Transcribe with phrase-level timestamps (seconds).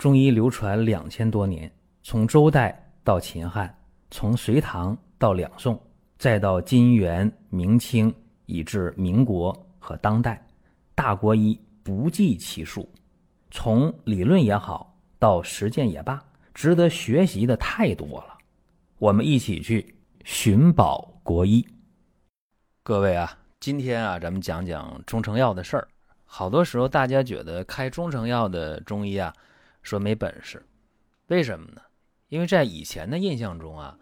[0.00, 1.70] 中医流传两千多年，
[2.02, 3.78] 从周代到秦汉，
[4.10, 5.78] 从隋唐到两宋，
[6.16, 8.10] 再到金元明清，
[8.46, 10.42] 以至民国和当代，
[10.94, 12.90] 大国医不计其数。
[13.50, 16.18] 从理论也好，到实践也罢，
[16.54, 18.38] 值得学习的太多了。
[18.96, 19.94] 我们一起去
[20.24, 21.62] 寻宝国医。
[22.82, 25.86] 各位啊，今天啊，咱们讲讲中成药的事儿。
[26.24, 29.30] 好多时候，大家觉得开中成药的中医啊，
[29.82, 30.64] 说没本事，
[31.28, 31.82] 为什么呢？
[32.28, 33.98] 因为在以前的印象中啊，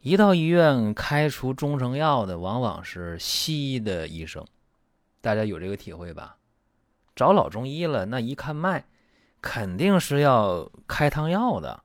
[0.00, 4.46] 一到医院开出中成药的，往往是西医的医生。
[5.20, 6.36] 大家有这个体会吧？
[7.14, 8.84] 找老中医了，那一看脉，
[9.40, 11.82] 肯定是要开汤药的，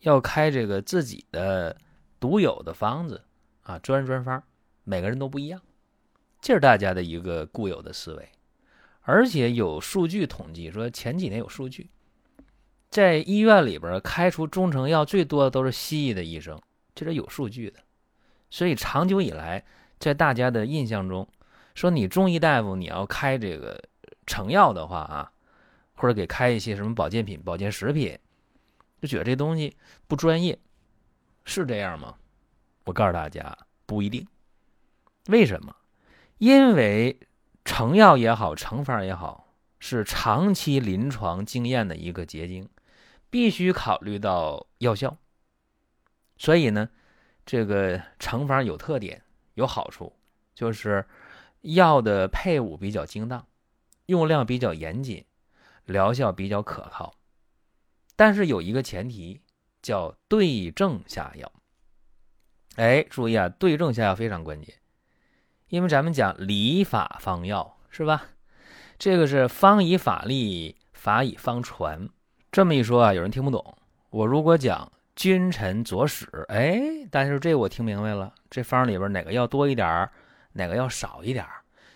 [0.00, 1.76] 要开这个自己的
[2.18, 3.22] 独有的方子
[3.62, 4.42] 啊，专专方，
[4.82, 5.62] 每个人都不一样，
[6.40, 8.28] 这是大家的一个固有的思维。
[9.02, 11.88] 而且有数据统计说，前几年有数据，
[12.94, 16.56] 在医院里边开出中成药最多的都是西医的医生，
[16.94, 17.80] 这是有数据的。
[18.50, 19.64] 所以长久以来，
[19.98, 21.28] 在大家的印象中，
[21.74, 23.82] 说你中医大夫你要开这个
[24.28, 25.32] 成药的话啊，
[25.94, 28.16] 或者给开一些什么保健品、保健食品，
[29.02, 30.56] 就觉得这东西不专业，
[31.44, 32.14] 是这样吗？
[32.84, 34.24] 我告诉大家，不一定。
[35.26, 35.74] 为什么？
[36.38, 37.18] 因为。
[37.66, 42.68] 成药也好，成方也好，是长期临床经验的一个结晶，
[43.34, 45.18] 必须考虑到药效。
[46.38, 46.88] 所以呢，
[47.44, 50.12] 这个成方有特点，有好处，
[50.54, 51.04] 就是
[51.62, 53.44] 药的配伍比较精当，
[54.06, 55.24] 用量比较严谨，
[55.84, 57.12] 疗效比较可靠。
[58.14, 59.40] 但是有一个前提，
[59.82, 61.50] 叫对症下药。
[62.76, 64.76] 哎，注意啊，对症下药非常关键。
[65.66, 68.26] 因为咱们讲理法方药是吧？
[68.96, 72.08] 这个是方以法立，法以方传。
[72.54, 73.76] 这么一说啊，有人听不懂。
[74.10, 78.32] 我如果讲君臣佐使，哎，但是这我听明白了。
[78.48, 80.08] 这方里边哪个要多一点
[80.52, 81.44] 哪个要少一点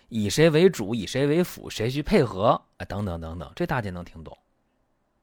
[0.08, 4.36] 以谁为主，以谁为辅，谁去配合，啊，等等等等，这大家能听懂。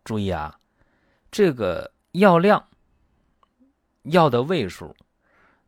[0.06, 0.58] 注意啊，
[1.30, 2.66] 这个药量、
[4.04, 4.96] 药的位数，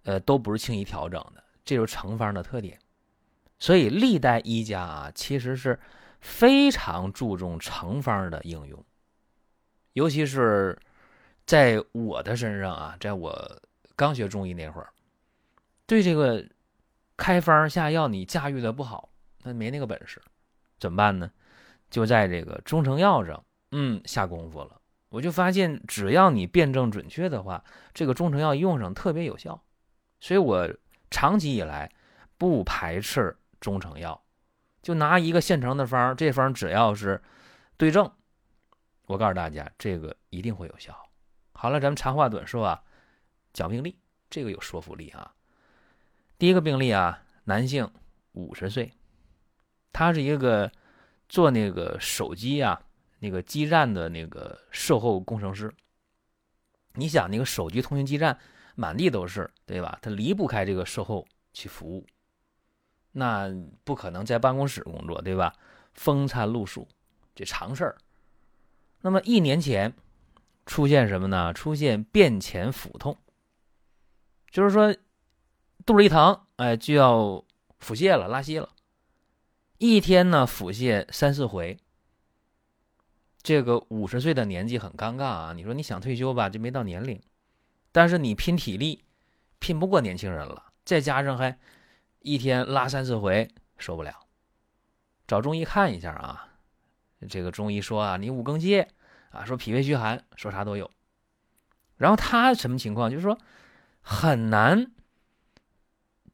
[0.03, 1.43] 呃，都不是轻易调整的。
[1.65, 2.79] 这就是成方的特点，
[3.59, 5.77] 所以历代医家啊，其实是
[6.21, 8.81] 非常注重成方的应用，
[9.97, 10.77] 尤其是
[11.47, 13.59] 在我的身上啊，在我
[13.95, 14.89] 刚学中医那会儿，
[15.87, 16.45] 对这个
[17.17, 19.09] 开方下药你驾驭的不好，
[19.41, 20.21] 那没那个本事，
[20.79, 21.31] 怎么办呢？
[21.89, 24.79] 就在这个中成药上，嗯，下功夫了。
[25.09, 27.63] 我就发现，只要你辩证准确的话，
[27.95, 29.59] 这个中成药用上特别有效，
[30.19, 30.69] 所以我。
[31.09, 31.89] 长期以来，
[32.37, 34.21] 不排斥中成药，
[34.81, 37.23] 就拿一个现成的方，这方只要是
[37.77, 38.11] 对症，
[39.07, 40.95] 我告诉大家，这个一定会有效。
[41.53, 42.83] 好了，咱们长话短说啊，
[43.53, 43.97] 讲病例，
[44.29, 45.33] 这个有说服力啊。
[46.37, 47.89] 第一个病例啊，男性，
[48.33, 48.93] 五十岁，
[49.91, 50.71] 他是一个
[51.27, 52.79] 做那个手机啊，
[53.17, 55.73] 那个基站的那个售后工程师。
[56.93, 58.37] 你想，那个手机通讯基站。
[58.79, 59.97] 满地都是，对吧？
[60.03, 62.05] 他离不开这个售后去服务，
[63.11, 63.51] 那
[63.83, 65.51] 不可能在办公室工作，对吧？
[65.95, 66.87] 风餐露宿，
[67.33, 67.97] 这常事儿。
[69.01, 69.93] 那么一年前
[70.65, 71.53] 出现什么呢？
[71.53, 73.17] 出现便前腹痛，
[74.49, 74.93] 就是说
[75.85, 77.43] 肚子一疼，哎，就要
[77.79, 78.69] 腹泻了，拉稀了。
[79.77, 81.77] 一天呢腹泻三四回，
[83.41, 85.53] 这个五十岁的年纪很尴尬啊！
[85.53, 87.21] 你说你想退休吧，就没到年龄。
[87.91, 89.05] 但是你拼体力，
[89.59, 91.57] 拼不过年轻人了，再加上还
[92.19, 93.47] 一天拉三四回，
[93.77, 94.27] 受不了，
[95.27, 96.56] 找中医看一下啊。
[97.29, 98.87] 这个中医说啊，你五更泻
[99.31, 100.89] 啊，说脾胃虚寒，说啥都有。
[101.95, 103.09] 然后他什么情况？
[103.09, 103.37] 就是说
[104.01, 104.91] 很难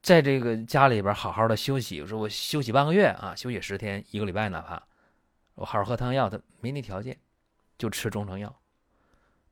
[0.02, 2.06] 在这个家里边好好的休息。
[2.06, 4.84] 说我休息半个月啊，休息十天，一个礼拜哪怕
[5.56, 7.18] 我好好喝汤药，他没那条件，
[7.78, 8.54] 就吃中成药。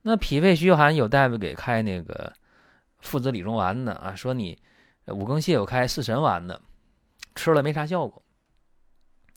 [0.01, 2.33] 那脾胃虚寒有大夫给开那个
[2.99, 4.61] 附子理中丸的啊，说你
[5.05, 6.61] 五更泻有开四神丸的，
[7.35, 8.21] 吃了没啥效果。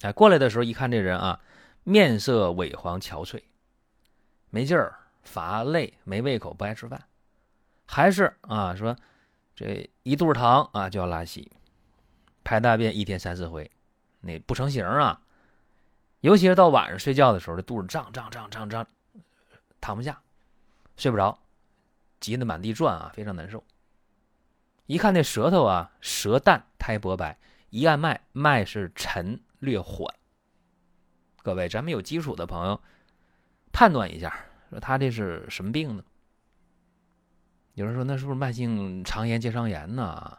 [0.00, 1.40] 哎，过来的时候一看这人啊，
[1.84, 3.42] 面色萎黄憔悴，
[4.50, 7.00] 没劲儿，乏累，没胃口，不爱吃饭，
[7.86, 8.96] 还是啊说
[9.54, 11.52] 这一肚子疼啊就要拉稀，
[12.42, 13.70] 排大便一天三四回，
[14.20, 15.20] 那不成形啊。
[16.20, 18.86] 尤其是到晚上睡觉的时候，这肚子胀胀胀胀胀，
[19.80, 20.20] 躺不下。
[20.96, 21.38] 睡不着，
[22.20, 23.62] 急得满地转啊，非常难受。
[24.86, 27.36] 一看那舌头啊，舌淡苔薄白，
[27.70, 30.14] 一按脉，脉是沉略缓。
[31.44, 32.80] 各位，咱们有基础的朋友，
[33.70, 34.34] 判断一下
[34.70, 36.02] 说他这是什么病呢？
[37.74, 40.38] 有人说那是不是慢性肠炎、结肠炎呢？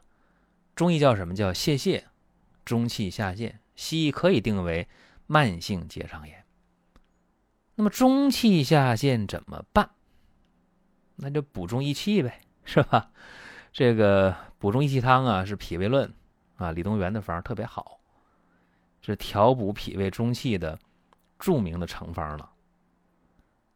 [0.74, 2.06] 中医叫什么叫泄泻，
[2.66, 3.60] 中气下陷。
[3.76, 4.88] 西医可以定为
[5.28, 6.44] 慢性结肠炎。
[7.76, 9.92] 那么中气下陷怎么办？
[11.18, 13.12] 那就补中益气呗，是吧？
[13.72, 16.12] 这个补中益气汤啊，是脾胃论
[16.56, 18.00] 啊，李东垣的方特别好，
[19.02, 20.80] 是调补脾胃中气的
[21.46, 22.52] 著名的成方了。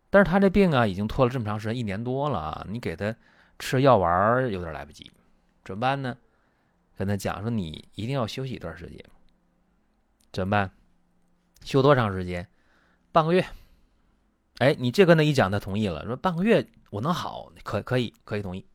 [0.10, 3.16] 但是他这病啊，已经拖了这么长时间，一年多了，你给他
[3.60, 5.12] 吃药丸有点来不及，
[5.64, 6.18] 怎么办呢？
[6.98, 8.98] 跟他讲说，你一定要休息一段时间。
[10.34, 10.72] 怎么办？
[11.64, 12.48] 休多长时间？
[13.12, 13.46] 半个月。
[14.58, 18.66] 哎，你这跟他一讲，他同意了，说半个月我能好，可可以可以同意，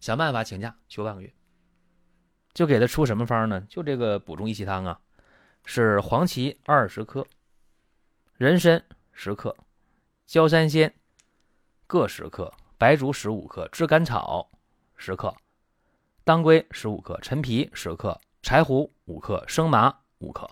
[0.00, 1.32] 想办法请假休半个月。
[2.54, 3.60] 就给他出什么方呢？
[3.68, 5.00] 就这个补中益气汤啊，
[5.64, 7.24] 是黄芪二十克，
[8.40, 8.82] 人参
[9.12, 9.54] 十克。
[10.24, 10.94] 焦三仙
[11.86, 14.48] 各十克，白术十五克，炙甘草
[14.96, 15.36] 十克，
[16.24, 20.48] 当归十五克，陈皮十克，柴胡五克，生麻五克。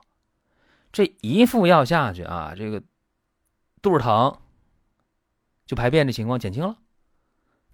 [0.92, 2.82] 这一副药下去啊，这个
[3.80, 4.38] 肚子疼
[5.64, 6.76] 就排便的情况减轻了，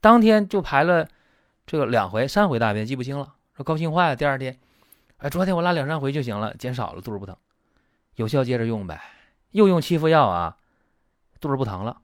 [0.01, 1.09] 当天就排了
[1.67, 4.15] 这个两回、三回大便，记不清了，说高兴坏了。
[4.15, 4.61] 第二天，
[5.17, 7.37] 哎，昨天我拉两三回就行了，减少了，肚子不疼，
[8.15, 9.03] 有效接着用呗，
[9.55, 10.59] 又用七副药啊。
[11.41, 12.01] 肚子不疼了，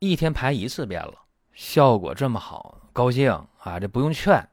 [0.00, 1.14] 一天排一次便了，
[1.52, 3.78] 效果这么好，高兴啊！
[3.78, 4.48] 这不用劝，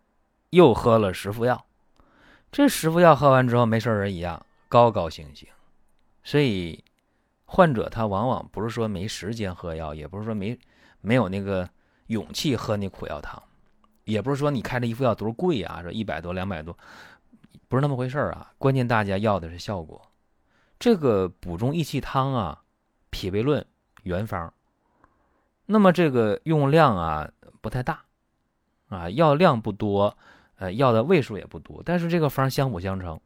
[0.52, 1.66] 又喝了十副药，
[2.52, 5.50] 这十副药喝完之后没事人一样高高兴兴。
[6.24, 6.84] 所以，
[7.46, 10.60] 患者他往往不是说没时间喝药，也不是说没
[11.02, 11.68] 没有那个
[12.08, 13.42] 勇气喝那苦药汤，
[14.04, 16.78] 也不是说你开这一副药多贵啊，说一百多两百多，
[17.68, 18.52] 不是那么回事啊。
[18.60, 20.00] 关键大家要的是效果。
[20.80, 22.64] 这个补中益气汤啊，
[23.10, 23.66] 脾胃论。
[24.04, 24.54] 原方，
[25.66, 27.30] 那么这个用量啊
[27.60, 28.06] 不太大，
[28.88, 30.18] 啊药量不多，
[30.56, 33.20] 呃药的位数也不多，但是这个方相辅相成，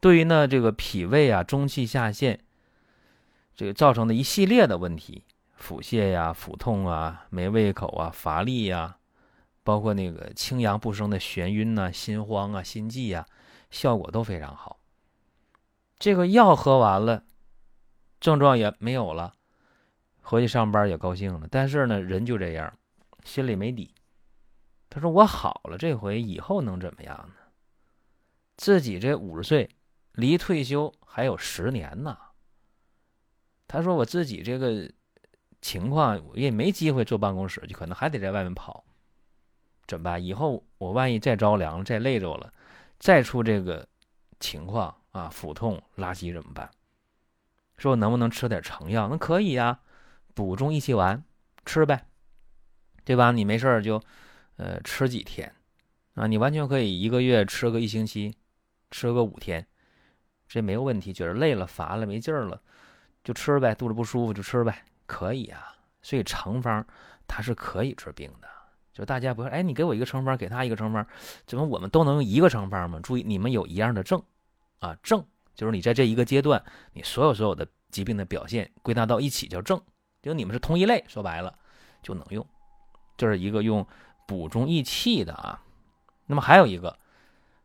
[0.00, 2.40] 对于呢这个脾胃啊中气下陷，
[3.54, 5.24] 这个造成的一系列的问题，
[5.56, 8.96] 腹泻呀、腹痛啊、没胃口啊、乏力呀，
[9.62, 13.26] 包括那个清阳不升的眩晕呐、心慌啊、心悸呀，
[13.70, 14.77] 效果都非常好。
[15.98, 17.24] 这个药喝完了，
[18.20, 19.34] 症状也没有了。
[20.20, 22.72] 回去上班也高兴了，但是呢，人就这样，
[23.24, 23.94] 心里没底。
[24.90, 27.34] 他说：“我好了，这回以后能怎么样呢？
[28.56, 29.68] 自己这五十岁，
[30.12, 32.16] 离退休还有十年呢。”
[33.66, 34.90] 他说：“我自己这个
[35.60, 38.84] 情况我也没机会坐办公室，就可能还得在外面跑。
[39.86, 40.22] 怎么办？
[40.22, 42.52] 以后我万一再着凉了，再累着了，
[42.98, 43.86] 再出这个
[44.40, 46.70] 情况啊，腹痛、拉稀怎么办？
[47.76, 49.08] 说能不能吃点成药？
[49.08, 49.80] 那可以呀。”
[50.34, 51.24] 补中益气丸，
[51.66, 52.06] 吃呗，
[53.04, 53.32] 对吧？
[53.32, 54.00] 你没事就，
[54.54, 55.52] 呃，吃几天，
[56.14, 58.32] 啊，你完全可以一个月吃个一星期，
[58.92, 59.66] 吃个五天，
[60.46, 61.12] 这没有问题。
[61.12, 62.62] 觉得累了、乏了、没劲儿了，
[63.24, 63.74] 就吃呗。
[63.74, 65.74] 肚子不舒服就吃呗，可以啊。
[66.02, 66.86] 所以成方
[67.26, 68.48] 它是可以治病的。
[68.92, 71.04] 就大家不要，哎，你给我一个成方，给他一个成方，
[71.46, 73.00] 怎么我们都能用一个成方吗？
[73.02, 74.22] 注意，你们有一样的症，
[74.80, 79.80] 啊，症就是你在这一个阶段，你所有所有的疾病的表现归纳到一起叫症。
[80.20, 81.58] 就你们是同一类，说白了
[82.02, 82.44] 就能用，
[83.16, 83.86] 这是一个用
[84.26, 85.62] 补中益气的啊。
[86.26, 86.98] 那么还有一个，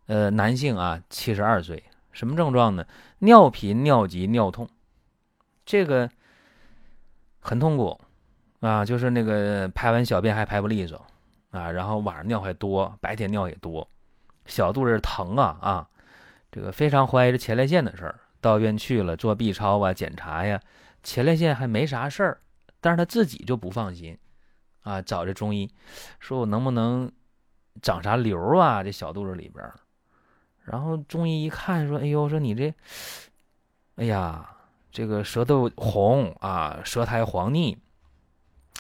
[0.05, 2.85] 呃，男性啊，七十二岁，什么症状呢？
[3.19, 4.69] 尿频、尿急、尿痛，
[5.65, 6.09] 这个
[7.39, 7.99] 很痛苦
[8.59, 11.05] 啊，就是那个排完小便还排不利索
[11.51, 13.85] 啊，然后晚上尿还多，白天尿也多，
[14.45, 15.89] 小肚子疼啊啊，
[16.53, 20.61] 这个非常怀疑这前列腺的事儿，到医院去了做 B 超啊检查呀。
[21.01, 22.41] 前列腺还没啥事儿，
[22.79, 24.15] 但是他自己就不放心，
[24.83, 25.67] 啊，找这中医，
[26.19, 27.11] 说我能不能
[27.81, 28.83] 长啥瘤啊？
[28.83, 29.67] 这小肚子里边
[30.61, 32.71] 然后中医一看，说：“哎呦，说你这，
[33.95, 34.47] 哎呀，
[34.91, 37.75] 这个舌头红啊，舌苔黄腻，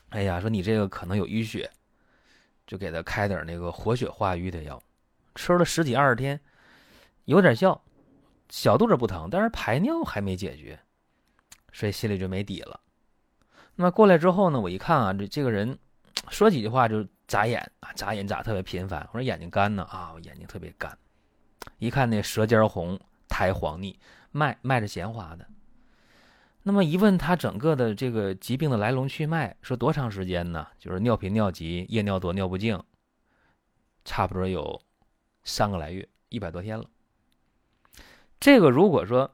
[0.09, 1.67] 哎呀，说你这个可能有淤血，
[2.67, 4.79] 就给他开点那个活血化瘀的药，
[5.33, 6.39] 吃了十几二十天，
[7.25, 7.83] 有点效，
[8.49, 10.79] 小肚子不疼，但是排尿还没解决。”
[11.73, 12.79] 所以心里就没底了。
[13.75, 15.79] 那么过来之后呢，我一看啊，这这个人
[16.29, 19.01] 说几句话就眨眼啊，眨眼眨特别频繁。
[19.11, 20.95] 我说眼睛干呢啊，我眼睛特别干。
[21.79, 23.99] 一看那舌尖红，苔黄腻，
[24.31, 25.47] 脉脉是弦滑的。
[26.61, 30.67] 那么一问他整个的这个疾病的来龙去脉，说多长时间呢？
[30.77, 32.79] 就是尿频尿急，夜尿多，尿不尽，
[34.05, 34.79] 差不多有
[35.43, 36.85] 三个来月，一百多天了。
[38.43, 39.31] 这个如果说。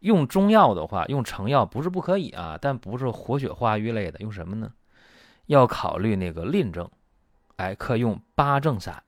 [0.00, 4.70] 用中药的话，用成药不是不可以啊，但不是活血化瘀类的，用什么呢？
[5.46, 6.90] 要考虑那个淋症，
[7.56, 9.02] 哎，可用八正散。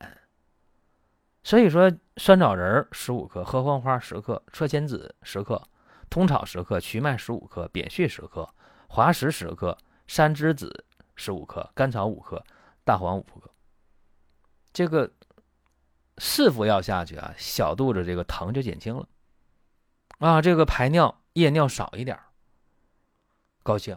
[1.44, 5.62] 所以说，酸枣仁十五克，合欢花十克，车前子十克，
[6.08, 8.48] 通草十克，瞿麦十五克，扁蓄十克，
[8.88, 9.76] 滑石十克，
[10.06, 12.42] 山栀子十五克，甘草五克，
[12.84, 13.50] 大黄五克。
[14.72, 15.12] 这个
[16.18, 19.06] 四服药下去啊，小肚子这个疼就减轻了，
[20.18, 22.18] 啊，这个排尿夜尿少一点，
[23.62, 23.96] 高兴，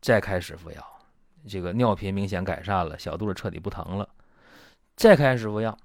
[0.00, 1.00] 再开始服药，
[1.48, 4.08] 这个尿频明显改善了，小肚子彻底不疼了，
[4.96, 5.78] 再开始服药，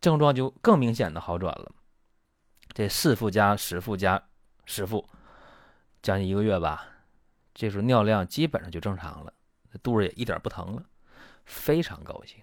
[0.00, 1.72] 症状就更明显的好转了。
[2.74, 4.22] 这四副加十副加
[4.66, 5.08] 十副，
[6.02, 6.86] 将近一个月吧，
[7.54, 9.32] 这时候尿量基本上就正常了，
[9.82, 10.82] 肚子也一点不疼了，
[11.46, 12.42] 非常高兴。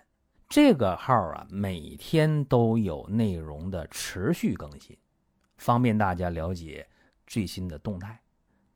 [0.51, 4.97] 这个号啊，每天都有内容的持续更新，
[5.55, 6.85] 方便大家了解
[7.25, 8.19] 最新的动态。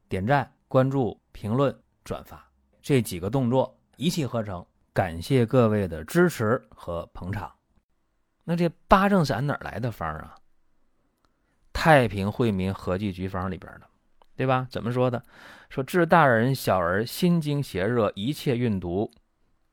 [0.08, 2.50] 点赞、关注、评论、转发
[2.82, 7.52] 这几个动作一气呵成，感谢各位的支持和捧场。
[8.46, 10.38] 那这八正散哪来的方啊？
[11.74, 13.90] 太平惠民合剂局方里边的，
[14.38, 14.66] 对吧？
[14.72, 15.22] 怎么说的？
[15.70, 19.12] 说治大人小儿心经邪热，一切运毒。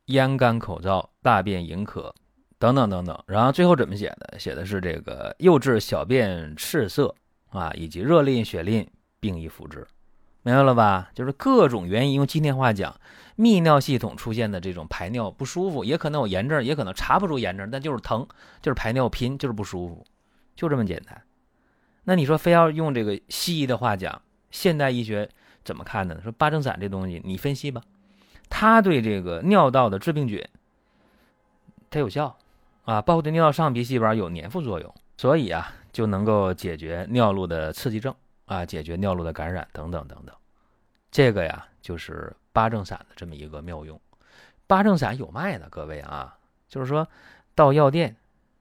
[0.06, 2.14] 咽干口燥、大便隐渴，
[2.58, 3.18] 等等等等。
[3.26, 4.38] 然后最后怎么写的？
[4.38, 7.14] 写的是这个又治小便赤涩
[7.50, 8.86] 啊，以及热淋、血淋，
[9.20, 9.86] 并宜服之。
[10.44, 11.08] 明白了吧？
[11.14, 13.00] 就是各种原因，用今天话讲，
[13.36, 18.26] 泌尿系统出现的这种排尿不舒服，也可能有炎症，也可能查不出炎症，但就是疼，
[18.60, 20.04] 就是排尿频，就是不舒服，
[20.56, 21.22] 就这么简单。
[22.02, 25.30] 那你说非要用这个西医的话讲，现代医学
[25.64, 26.18] 怎么看呢？
[26.20, 27.80] 说八正散这东西，你分析吧。
[28.54, 30.46] 它对这个尿道的致病菌，
[31.88, 32.36] 它有效，
[32.84, 40.36] 啊，包括对尿道上皮细胞有粘附作用，所以啊，就能够解决尿路的刺激症，啊，解决尿路的感染等等等等。
[41.10, 43.98] 这个呀，就是八正散的这么一个妙用。
[44.66, 46.36] 八正散有卖的，各位啊，
[46.68, 47.08] 就是说
[47.54, 48.14] 到药店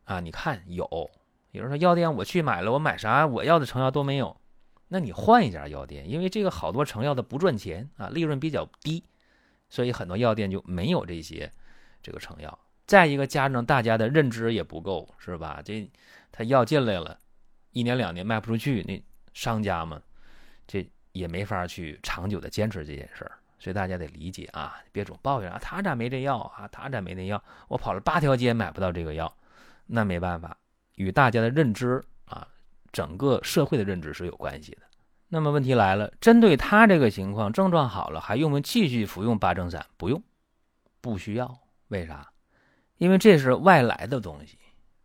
[0.05, 1.12] 啊，你看有，
[1.51, 4.38] 有人说药店我去买了，我买啥我要的成药都没有，
[4.88, 9.03] 那你换一家药店，因为这个好多成药的不赚钱啊，利润比较低。
[9.72, 11.51] 所以很多药店就没有这些
[12.04, 12.60] 这个成药。
[12.86, 15.62] 再一个，加上大家的认知也不够，是吧？
[15.63, 15.90] 这
[16.30, 17.18] 他药进来了，
[17.72, 19.01] 一年两年卖不出去，那
[19.34, 20.01] 商家嘛，
[20.68, 23.32] 这也没法去长久的坚持这件事儿。
[23.60, 26.68] 所以大家得理解啊，别总抱怨啊，他咋没这药啊？
[26.68, 27.42] 他咋没那药？
[27.70, 29.34] 我跑了八条街买不到这个药，
[29.86, 30.58] 那没办法，
[30.96, 32.46] 与大家的认知啊，
[32.92, 34.82] 整个社会的认知是有关系的。
[35.34, 39.86] 那么问题来了，针对他这个情况，症状好了，还用不用继续服用八正散？
[39.96, 40.22] 不用，
[41.00, 41.58] 不需要。
[41.88, 42.28] 为啥？
[42.98, 44.58] 因为这是外来的东西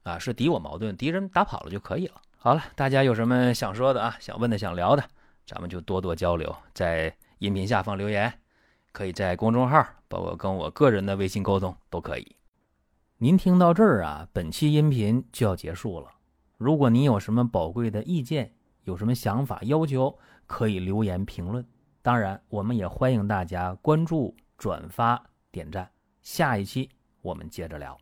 [0.02, 2.14] 啊，是敌我矛盾，敌人打跑了就可以了。
[2.36, 4.16] 好了，大家有什么想说的啊？
[4.18, 5.04] 想问的、想聊的，
[5.46, 8.32] 咱们就多多交流，在音频下方留言，
[8.90, 12.34] 可以在公众号，包括跟我个人的微信沟通都可以。
[13.18, 16.08] 您听到这儿啊，本期音频就要结束了。
[16.58, 18.52] 如果您有什么宝贵的意见，
[18.86, 20.16] 有什么想法、要求，
[20.46, 21.64] 可以留言评论。
[22.02, 25.90] 当然，我们也欢迎大家关注、转发、点赞。
[26.22, 26.88] 下一期
[27.20, 27.98] 我们接着聊。